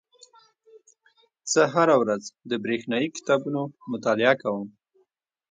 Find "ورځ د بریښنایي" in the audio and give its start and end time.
2.01-3.07